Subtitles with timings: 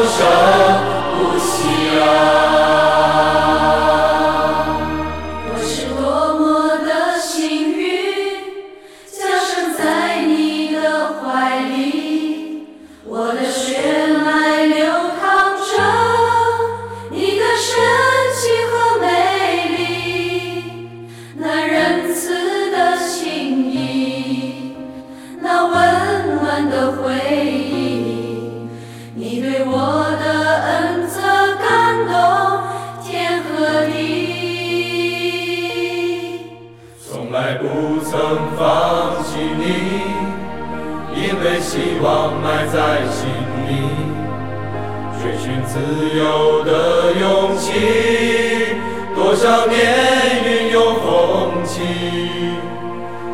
[0.00, 0.24] 生生
[1.18, 1.68] 不息
[2.00, 2.02] 啊，
[5.44, 6.00] 我是多
[6.38, 6.88] 么的
[7.20, 7.84] 幸运，
[9.06, 10.78] 降生在你的
[11.20, 12.66] 怀里，
[13.04, 14.86] 我的血脉流
[15.20, 15.62] 淌着
[17.10, 17.76] 你的神
[18.34, 19.06] 奇和美
[19.76, 20.64] 丽，
[21.36, 24.74] 那仁慈的情意，
[25.42, 25.76] 那温
[26.40, 27.02] 暖的回
[27.44, 27.59] 忆。
[37.60, 38.18] 不曾
[38.56, 39.64] 放弃你，
[41.14, 43.28] 因为希望埋在心
[43.68, 43.68] 里，
[45.20, 45.78] 追寻自
[46.16, 47.68] 由的勇气，
[49.14, 49.76] 多少年
[50.42, 51.82] 云涌风起，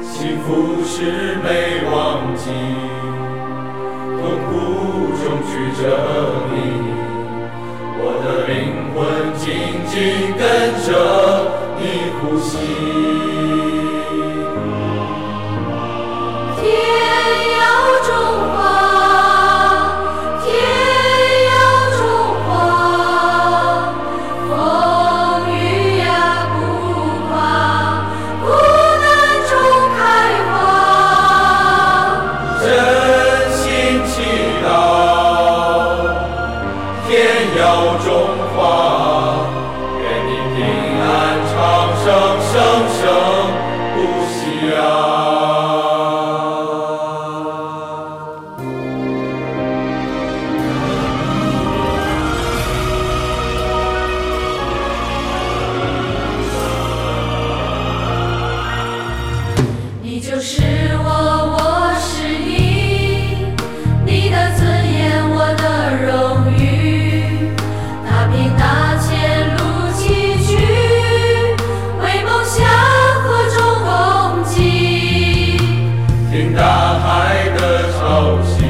[0.02, 2.50] 幸福是没忘记，
[4.10, 4.50] 痛苦
[5.22, 5.82] 中曲折
[6.50, 6.54] 你。
[7.98, 8.52] 我的灵
[8.92, 8.98] 魂
[9.38, 9.44] 紧
[9.86, 9.94] 紧
[10.36, 10.42] 跟
[10.82, 10.88] 着
[11.78, 11.80] 你
[12.18, 13.25] 呼吸。
[16.66, 16.74] 天
[17.52, 17.62] 耀
[18.02, 18.10] 中
[18.50, 18.58] 华，
[20.42, 20.44] 天
[21.46, 21.54] 耀
[21.96, 21.98] 中
[22.42, 22.48] 华，
[24.48, 24.50] 风
[25.48, 25.54] 雨
[26.00, 26.04] 呀
[26.50, 26.58] 不
[27.30, 27.32] 怕，
[28.42, 28.44] 苦
[29.04, 29.06] 难
[29.46, 29.52] 中
[29.94, 29.98] 开
[30.50, 30.50] 花。
[32.60, 32.66] 真
[33.52, 33.62] 心
[34.08, 34.14] 祈
[34.66, 34.66] 祷，
[37.06, 37.08] 天
[37.56, 37.62] 耀
[38.04, 38.06] 中
[38.56, 38.58] 华，
[40.02, 40.58] 愿你平
[41.00, 41.06] 安
[41.46, 41.54] 长
[42.02, 42.04] 生，
[42.50, 42.52] 生
[42.98, 43.02] 生
[60.28, 60.60] 就是
[61.04, 61.08] 我，
[61.54, 63.54] 我是你，
[64.04, 65.64] 你的尊严，我的
[66.02, 67.54] 荣誉。
[68.04, 69.06] 踏平大千
[69.54, 70.58] 路崎岖，
[72.02, 72.58] 为梦想
[73.22, 75.56] 和衷共济。
[76.32, 78.66] 听大海的潮汐，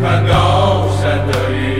[0.00, 1.77] 看高山的云。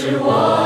[0.00, 0.59] 是我